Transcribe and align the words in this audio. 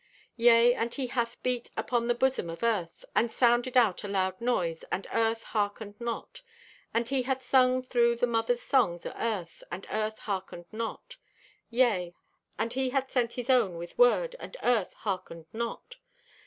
"Yea, 0.35 0.73
and 0.73 0.95
He 0.95 1.05
hath 1.05 1.37
beat 1.43 1.69
upon 1.77 2.07
the 2.07 2.15
busom 2.15 2.49
of 2.51 2.63
Earth 2.63 3.05
and 3.15 3.29
sounded 3.29 3.77
out 3.77 4.03
a 4.03 4.07
loud 4.07 4.41
noise, 4.41 4.83
and 4.91 5.05
Earth 5.13 5.43
harkened 5.43 5.93
not. 6.01 6.41
"And 6.91 7.07
He 7.07 7.21
hath 7.21 7.43
sung 7.45 7.83
thro' 7.83 8.15
the 8.15 8.25
mother's 8.25 8.63
songs 8.63 9.05
o' 9.05 9.13
Earth, 9.15 9.61
and 9.71 9.85
Earth 9.91 10.17
harkened 10.17 10.65
not. 10.71 11.17
"Yea, 11.69 12.15
and 12.57 12.73
He 12.73 12.89
hath 12.89 13.11
sent 13.11 13.33
His 13.33 13.51
own 13.51 13.77
with 13.77 13.95
word, 13.95 14.35
and 14.39 14.57
Earth 14.63 14.93
harkened 14.95 15.45
not. 15.53 15.97